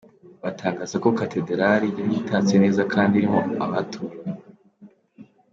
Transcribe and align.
Batangaza 0.43 0.95
ko 1.03 1.07
Katedalari 1.19 1.87
yari 1.99 2.13
itatse 2.21 2.53
neza 2.63 2.81
kandi 2.93 3.13
irimo 3.15 3.39
abatumiwe. 3.65 4.17